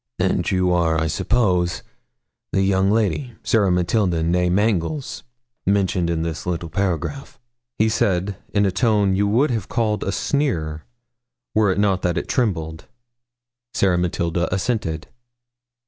'And 0.17 0.49
you 0.49 0.73
are, 0.73 0.99
I 0.99 1.05
suppose, 1.05 1.83
the 2.51 2.63
young 2.63 2.89
lady, 2.89 3.35
Sarah 3.43 3.69
Matilda 3.71 4.23
née 4.23 4.51
Mangles, 4.51 5.21
mentioned 5.67 6.09
in 6.09 6.23
this 6.23 6.47
little 6.47 6.69
paragraph?' 6.69 7.39
he 7.77 7.87
said, 7.87 8.35
in 8.51 8.65
a 8.65 8.71
tone 8.71 9.15
you 9.15 9.27
would 9.27 9.51
have 9.51 9.69
called 9.69 10.03
a 10.03 10.11
sneer, 10.11 10.85
were 11.53 11.71
it 11.71 11.77
not 11.77 12.01
that 12.01 12.17
it 12.17 12.27
trembled. 12.27 12.87
Sarah 13.75 13.99
Matilda 13.99 14.51
assented. 14.51 15.07